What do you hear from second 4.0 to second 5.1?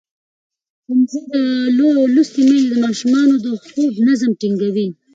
نظم ټینګوي.